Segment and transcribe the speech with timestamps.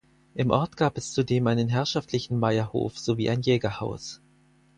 [0.33, 4.19] Im Ort gab es zudem einen herrschaftlichen Meierhof sowie ein Jägerhaus.